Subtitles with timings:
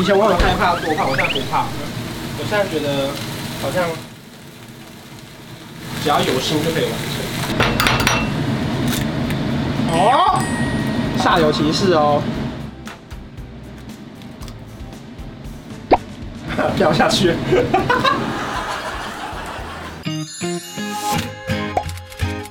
[0.00, 1.66] 以前我很害怕多胖，我现在不怕。
[2.38, 3.10] 我现在觉得
[3.60, 3.84] 好像
[6.02, 7.18] 只要有心就可以完成。
[9.90, 10.40] 哦，
[11.18, 12.22] 煞有其事哦，
[16.78, 17.34] 掉下去。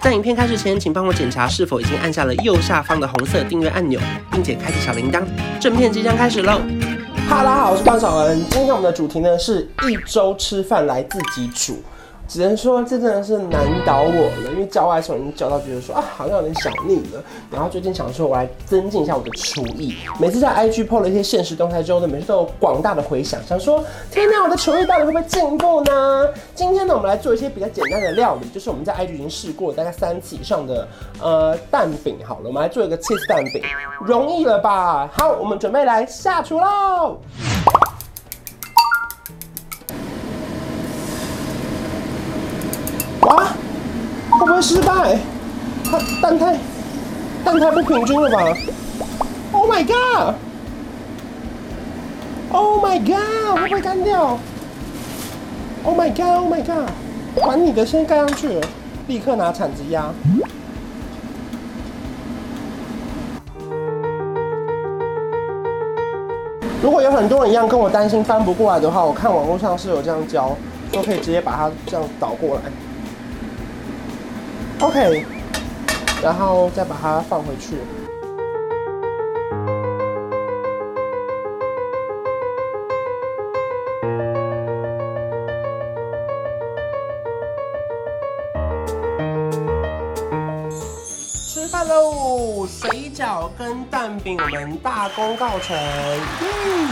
[0.00, 4.00] 在影片开始前，请帮我检查是否已经按下了右下方的红色订阅按钮，
[4.32, 5.22] 并且开启小铃铛。
[5.60, 6.60] 正片即将开始喽！
[7.28, 8.38] 哈喽，大家好，我是关韶文。
[8.50, 11.82] 今天我们的主题呢是一周吃饭来自己煮。
[12.28, 17.22] 只能说这真的是难倒我了，因为教外送已经教到觉得说啊，好像有点小腻了。
[17.50, 19.94] 然后最近想说，我来增进一下我的厨艺。
[20.20, 26.28] 每次在 IG PO 了一些现实动态之后呢，每次都有广大的回响，想说天哪，我的厨艺到底会不会进步呢？
[26.54, 30.88] 今天呢，我们来做一些比较简单的料理，就是我们在 IG 已经试过大概三次以上的
[31.22, 32.18] 呃蛋饼。
[32.24, 33.62] 好了，我们来做一个 cheese 蛋饼，
[34.00, 35.08] 容易了吧？
[35.16, 37.18] 好，我们准备来下厨喽。
[44.60, 45.18] 失败？
[45.84, 46.58] 它蛋太
[47.44, 48.56] 蛋太不平均了吧
[49.52, 53.60] ？Oh my god！Oh my god！
[53.60, 54.36] 会不会干掉
[55.84, 56.90] ？Oh my god！Oh my god！
[57.34, 58.60] 管你的，先盖上去，
[59.06, 60.12] 立刻拿铲子压。
[66.82, 70.56] 如果有很多人一样跟我担心翻不过来的话，我看网络上是有这样教，
[70.92, 72.62] 说可以直接把它这样倒过来。
[74.78, 75.24] OK，
[76.22, 77.78] 然后再把它放回去。
[91.48, 92.66] 吃饭喽！
[92.66, 95.74] 水饺跟蛋饼我们大功告成。
[95.74, 96.88] 嗯，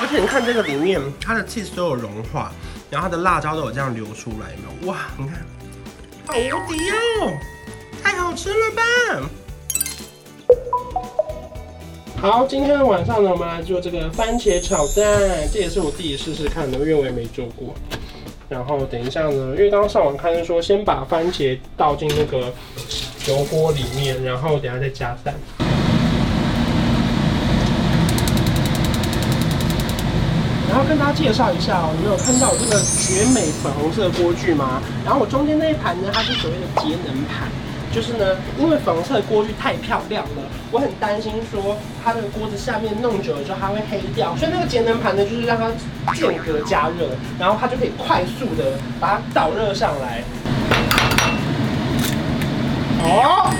[0.00, 2.50] 而且你看这个里面，它的 cheese 都有融化，
[2.90, 4.92] 然后它的辣椒都有这样流出来，有没有？
[4.92, 5.38] 哇，你看。
[6.28, 6.40] 好无
[6.70, 7.32] 敌哦！
[8.04, 8.82] 太好吃了吧！
[12.20, 17.74] 好，今天晚上呢，我们来做这个番茄炒蛋，这也是我自己试试看的，因为我也没做过。
[18.46, 22.52] 然后等一下呢，因为刚刚上网看说，先把番茄倒进那个
[23.26, 25.34] 油锅里面，然后等下再加蛋。
[30.78, 34.80] 要跟大家介绍一下哦，你们有看到我这个绝美粉红色锅具吗？
[35.04, 37.50] 然后我中间那一盘呢，它是所谓的节能盘，
[37.90, 47.10] 就是呢，因为粉红色的锅具太漂亮了，我很担心说它这个锅子下面弄久了之后它会黑掉，所以那个节能盘呢，就是让它间隔加热，
[47.40, 50.22] 然后它就可以快速的把它导热上来。
[53.02, 53.50] 哦，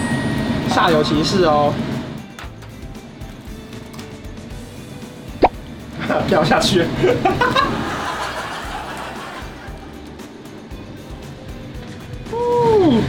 [0.71, 1.75] 煞有其事哦。
[6.29, 6.85] 掉下去。
[12.33, 13.03] 嗯。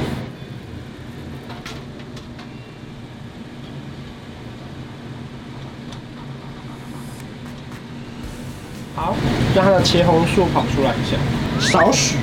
[8.96, 9.16] 好，
[9.56, 11.18] 让它的茄红素跑出来一下，
[11.60, 12.18] 少许。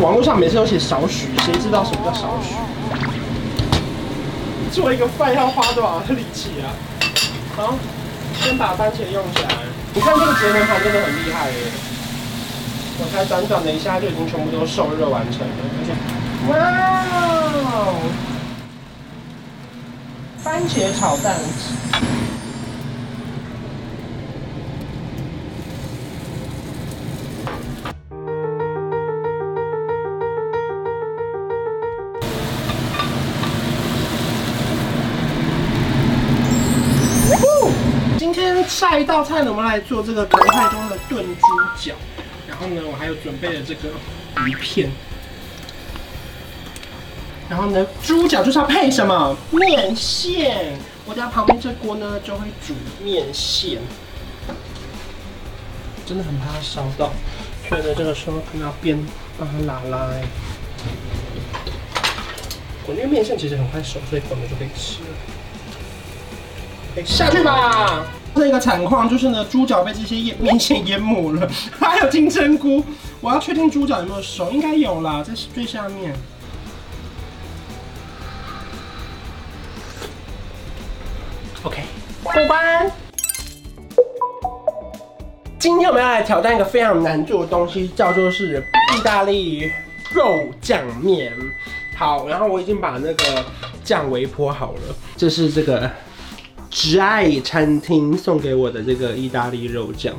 [0.00, 2.54] 网络上每次都写少许，谁知道什么叫少许？
[4.70, 6.72] 做一个饭要花多少力气啊？
[7.56, 7.74] 好，
[8.42, 9.48] 先把番茄用起来。
[9.94, 11.56] 你看这个节能盘真的很厉害耶！
[13.00, 15.46] 我才短短的一下就已经全部都受热完成了，
[15.78, 15.94] 而且，
[16.50, 16.52] 哇
[17.62, 17.94] 哦！
[20.42, 21.36] 番茄炒蛋，
[38.68, 41.46] 下一道菜呢，我们来做这个唐太宗的炖猪
[41.80, 41.94] 脚。
[42.46, 43.88] 然后呢，我还有准备了这个
[44.46, 44.90] 鱼片。
[47.48, 49.36] 然后呢，猪脚就是要配什么？
[49.50, 50.78] 面线。
[51.06, 53.80] 我家旁边这锅呢，就会煮面线。
[56.04, 57.10] 真的很怕它烧到，
[57.68, 58.98] 所以呢，这个时候可能要边
[59.38, 60.10] 帮它拉拉。
[62.86, 65.08] 我那个面线其实很快熟，所以等了就可以吃了。
[66.96, 68.06] 哎，下去吧。
[68.34, 71.46] 这个惨况就是呢，猪脚被这些腌面线淹没了，
[71.78, 72.82] 还有金针菇。
[73.20, 76.14] 我要确定猪脚有没有熟，应该有啦，在最下面。
[81.64, 81.82] OK，
[82.22, 82.90] 过关。
[85.58, 88.64] 今天我们要来挑战一个非常难做的东西，叫做是
[88.96, 89.70] 意大利
[90.14, 91.32] 肉酱面。
[91.96, 93.44] 好，然后我已经把那个
[93.84, 95.90] 酱围泼好了，这是这个。
[96.78, 100.14] 挚爱餐厅送给我的这个意大利肉酱。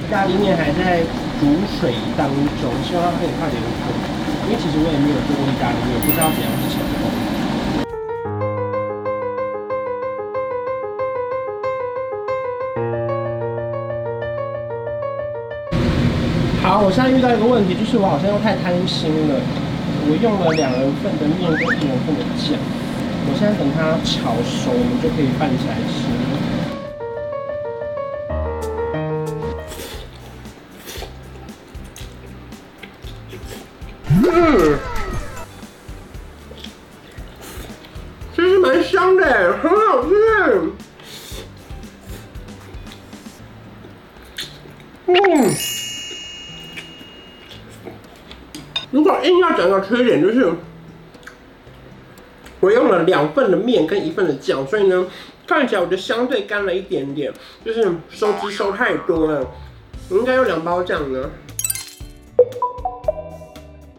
[0.00, 1.02] 意大利面还在
[1.38, 1.46] 煮
[1.78, 2.30] 水当
[2.62, 3.92] 中，希望它可以快点做。
[4.46, 7.23] 因为其实我也没有做过意大利面，不知道怎样去成功。
[16.94, 19.34] 现在遇到一个问题，就是我好像又太贪心了。
[20.06, 22.56] 我用了两人份的面跟一人份的酱，
[23.26, 26.06] 我现在等它炒熟，我们就可以拌起来吃。
[34.08, 34.78] 嗯，
[38.36, 40.12] 其实蛮香的，很好吃。
[45.06, 45.12] 嗯，
[48.94, 50.52] 如果硬要讲到缺点，就是
[52.60, 55.04] 我用了两份的面跟一份的酱，所以呢，
[55.48, 57.32] 看起来我就相对干了一点点，
[57.64, 59.44] 就是收汁收太多了。
[60.10, 61.28] 我应该有两包酱呢。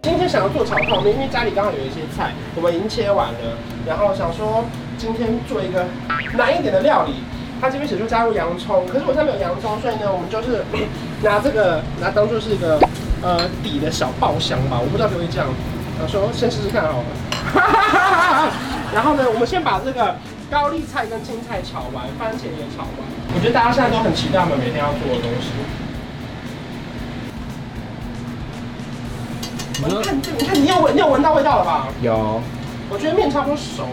[0.02, 4.64] 今天想要做炒泡面，因为家里刚好有一些菜，我们已经切完了，然后想说
[4.98, 5.86] 今天做一个
[6.38, 7.16] 难一点的料理。
[7.60, 10.64] 它这边写说加入洋葱，可是我现在没有洋葱，所以呢，我们就是
[11.22, 12.80] 拿这个拿当做是一个
[13.22, 15.48] 呃底的小爆香吧，我不知道可不可以这样。
[16.02, 17.06] 我说先试试看好了。
[18.94, 20.16] 然后呢，我们先把这个
[20.52, 23.06] 高丽菜跟青菜炒完，番茄也炒完。
[23.34, 25.52] 我觉得大家现在都很期待我们每天要做的东西。
[29.78, 31.88] 你看，你看，你有闻，你有闻到味道了吧？
[32.02, 32.42] 有。
[32.90, 33.90] 我觉得面差不多熟了。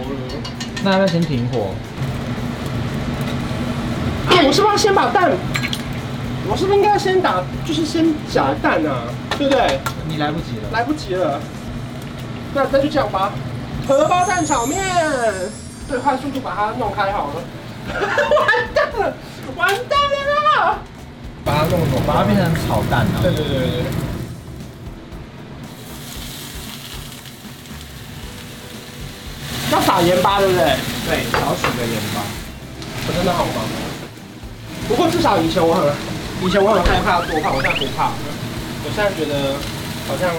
[0.85, 1.71] 那要不要先停火？
[4.31, 5.31] 哎，我是不是要先把蛋？
[6.51, 9.05] 我是不是应该先打，就是先夹蛋啊？
[9.39, 9.81] 对不对？
[10.09, 10.69] 你来不及了。
[10.73, 11.41] 来不及了。
[12.55, 13.33] 那那就这样吧。
[13.89, 14.83] 荷包蛋炒面，
[15.89, 17.43] 最快速度把它弄开好了。
[17.89, 17.99] 完
[18.75, 19.15] 蛋了，
[19.57, 19.99] 完蛋
[20.61, 20.79] 了！
[21.45, 23.23] 把它弄弄，把它变成炒蛋啊。
[23.23, 23.85] 对对对对对。
[29.73, 30.77] 要撒盐巴，对不对？
[31.09, 32.21] 对，少许的盐巴。
[33.09, 33.65] 我真的好忙。
[34.87, 35.85] 不过至少以前我很，
[36.45, 38.11] 以前我很害怕做饭，我现在不怕。
[38.85, 39.55] 我现在觉得
[40.09, 40.35] 好像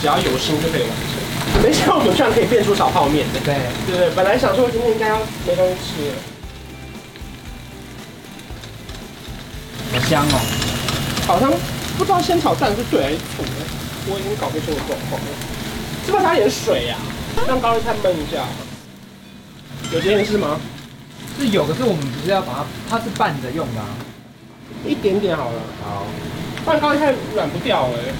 [0.00, 1.62] 只要有心就可以完成。
[1.62, 3.38] 没想到我们居然可以变出小泡面的。
[3.40, 3.54] 对
[3.86, 6.14] 对对，本来想说今天应该要没东西吃了。
[9.94, 10.40] 好香哦！
[11.24, 11.48] 好像
[11.96, 13.44] 不知道先炒蛋是对还是错，
[14.10, 15.28] 我已经搞不清楚状况了。
[16.04, 16.96] 是不是加点水呀、
[17.38, 17.46] 啊？
[17.46, 18.42] 让高丽菜焖一下，
[19.92, 20.58] 有这件事吗？
[21.38, 22.63] 是有，可是我们不是要把它，
[22.96, 23.86] 它是拌着用的、啊，
[24.86, 25.58] 一点点好了。
[25.82, 26.06] 好，
[26.64, 28.14] 不然高丽菜软不掉哎、欸，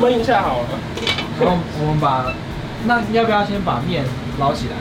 [0.00, 0.68] 焖一下好了。
[1.40, 2.32] 然后我们把，
[2.86, 4.04] 那要不要先把面
[4.38, 4.76] 捞起来？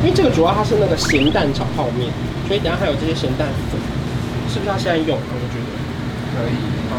[0.00, 2.10] 因为这个主要它是那个咸蛋炒泡面，
[2.48, 3.78] 所以等下还有这些咸蛋粉，
[4.48, 5.18] 是不是要现在用？
[5.18, 5.20] 我
[5.52, 5.66] 觉得
[6.38, 6.54] 可以。
[6.88, 6.96] 好，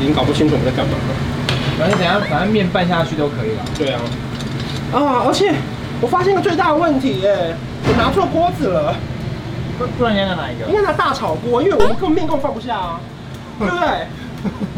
[0.00, 1.14] 已经搞不清楚我们在干嘛了。
[1.78, 3.62] 反正等下反正面拌下去都可以了。
[3.78, 4.00] 对啊。
[4.92, 5.22] 啊！
[5.26, 5.54] 而且
[6.00, 7.54] 我发现一个最大的问题耶，
[7.86, 8.94] 我拿错锅子了。
[9.78, 10.66] 不不然应该拿哪一个？
[10.66, 13.00] 应该拿大炒锅，因为我们根本面根本放不下啊，
[13.60, 13.86] 对不对？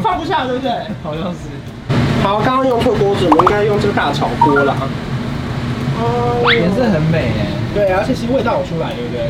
[0.03, 0.71] 放不下，对不对？
[1.03, 1.49] 好像是。
[2.23, 4.77] 好，刚刚用错锅子，我们应该用这个大炒锅啦。
[5.99, 7.47] 哦，颜色很美哎。
[7.75, 9.27] 对，而且其实味道有出来，对不对？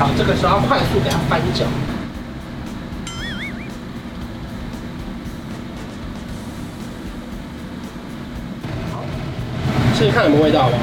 [0.00, 1.66] 好，这个时候要快速给它翻搅。
[8.90, 9.04] 好，
[9.94, 10.78] 试试看有没有味道吧。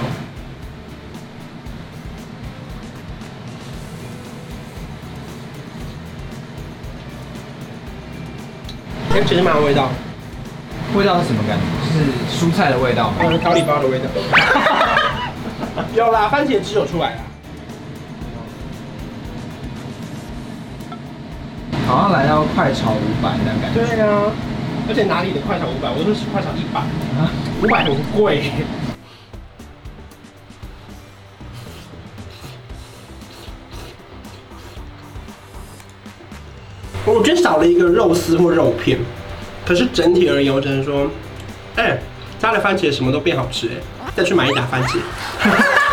[9.26, 9.90] 其实蛮有味道，
[10.96, 11.64] 味道是什么感觉？
[11.92, 14.06] 是蔬菜的味道，还是高丽包的味道？
[15.96, 17.27] 有啦，番茄汁有出来啦。
[21.88, 23.80] 好像来到快炒五百那感觉。
[23.80, 24.30] 对啊，
[24.90, 25.90] 而且哪里的快炒五百？
[25.90, 26.84] 我说是快炒一百，
[27.64, 28.52] 五百很贵。
[37.06, 39.00] 我觉得少了一个肉丝或肉片，
[39.66, 41.10] 可是整体而言，我只能说，
[41.78, 42.02] 哎、欸，
[42.38, 44.98] 加了番茄什么都变好吃哎，再去买一打番茄。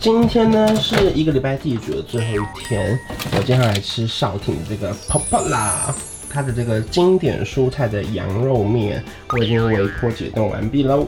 [0.00, 2.98] 今天呢是一个礼拜地主的最后一天，
[3.32, 5.94] 我今天来吃少廷这个 p o p o l a，
[6.30, 11.06] 它的这个经典蔬菜的羊肉面，我已经微波解冻完毕喽。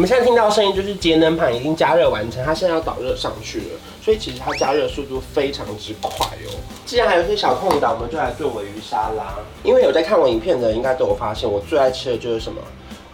[0.00, 6.56] 我们现在听到声音就是节能盘已经加热完成，它现在要导热上去了，所以其实它加热速度非常之快哦。
[6.86, 9.34] 既然还有一些小空档，我们就来做尾鱼沙拉。
[9.62, 12.62] 因为有在看我影片的人，应该都有发现，我最爱吃的就是什么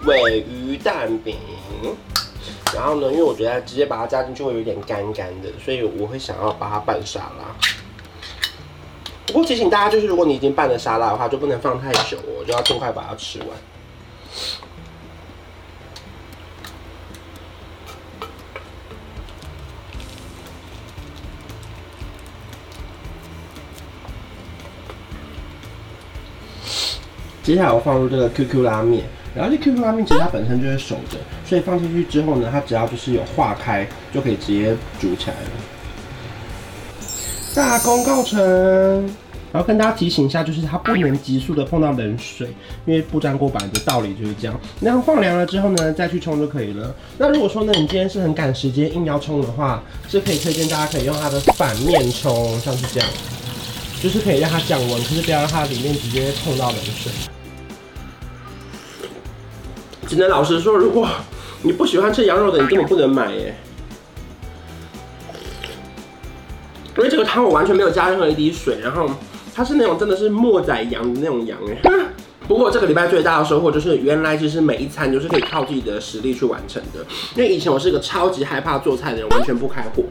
[0.05, 1.35] 尾鱼蛋饼。
[2.73, 7.52] 然后呢，因为我觉得直接把它加进去会有点干干的，所以我会想要把它拌沙拉。
[9.26, 13.49] 不过提醒大家，就是如果你已经拌了沙拉的话，就不能放太久哦，就要尽快把它吃完。
[27.46, 31.16] 接下来我放入这个 QQ 拉面，然后这 QQ 拉面其实它本身就是熟的，
[31.48, 35.50] 所以放进去之后呢，它只要就是有化开，就可以直接煮起来了。
[37.54, 38.36] 大功告成，
[39.52, 42.48] 然后跟大家提醒一下，就是它不能急速的碰到冷水，
[42.84, 44.60] 因为不粘锅板的道理就是这样。
[44.80, 46.92] 然后放凉了之后呢，再去冲就可以了。
[47.16, 53.08] 那如果说呢，你今天是很赶时间硬要冲的话，是可以推荐大家可以用它的反面冲，像是这样，
[54.02, 57.12] 就是可以让它降温，可是不要让它里面直接碰到冷水。
[60.06, 61.08] 只能老实说，如果
[61.62, 63.54] 你不喜欢吃羊肉的，你根本不能买耶。
[66.96, 69.10] 因为这个汤我完全没有加任何一滴水，然后
[69.54, 71.90] 它是那种真的是莫宰羊的那种羊哎。
[72.48, 77.04] 不过这个礼拜最大的收获就是，原来其实每一餐都是可以靠自己的实力去完成的。
[77.34, 80.04] 因为以前我是一个超级害怕做菜的人，完全不开火。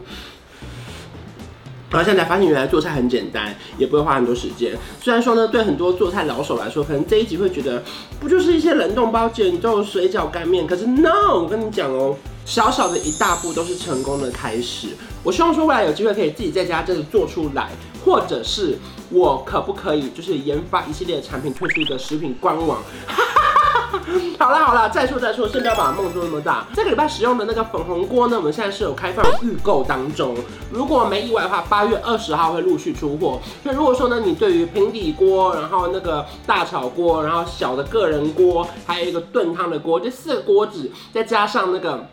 [1.90, 4.76] 然后现在发现，原来做菜很简单，也不会花很多时间。
[5.00, 7.82] 虽然说呢，对很多做菜老手来说，可能这一集会觉得
[8.18, 10.66] 不就是一些冷冻包、减重、水饺、干面？
[10.66, 12.16] 可是 no，我跟你讲哦。
[12.44, 14.90] 小小的一大步都是成功的开始。
[15.24, 17.70] 我希望说未来有机会可以自己在家真的做出来，
[18.04, 18.78] 或者是
[19.10, 22.80] 我可不可以就是研发一系列产品，推出一个食品官网。
[23.08, 23.20] 哈
[24.38, 26.66] 好了好了，再说再说，先不要把梦做那么大。
[26.74, 30.36] 这个礼拜使用的那个粉红锅呢，我们现在是有开放预购当中。
[30.70, 33.40] 如果没意外的话，八月二十号会陆续出货。
[33.62, 42.06] 所以如果说呢，你对于平底锅，然后那个大炒锅，然后小的个人锅，还有一个炖汤的锅，这四个锅子再加上那个。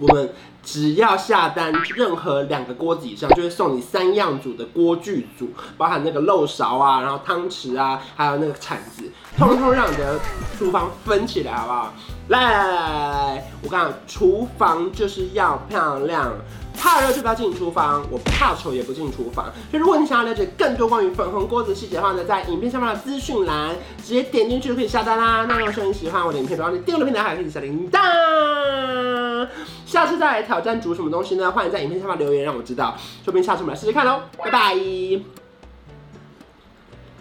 [0.00, 10.20] 我们只要下单任何两个锅子以上，就会送你三样组的锅具组，包含那个漏勺啊，然后汤匙啊，还有那个铲子，通通让你的
[10.58, 11.92] 厨房分起来，好不好？
[12.28, 16.32] 来，我跟你讲，厨房就是要漂亮。
[16.80, 19.46] 怕热就不要进厨房，我怕丑也不进厨房。
[19.70, 25.44] 所以如果你想要了解更多关于粉红锅子细节的话呢，在影片下方的资讯栏直接点进去就可以下单啦。
[25.48, 29.48] 那如果说你喜欢我的影片，别忘记订阅我的频道，还可以小铃铛。
[29.86, 31.50] 下次再来挑战煮什么东西呢？
[31.50, 34.20] 欢迎在影片下方留言让我知道，说不定下次我们来试试看喽。
[34.42, 34.74] 拜拜。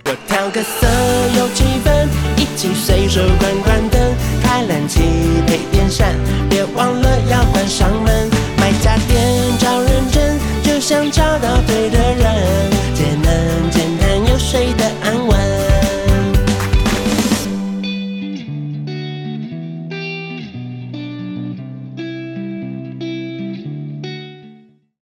[0.06, 0.88] 我调个色
[1.38, 5.02] 有气氛，一起随手关关灯，开冷气
[5.46, 6.16] 配电扇，
[6.50, 8.07] 别忘了要关上门。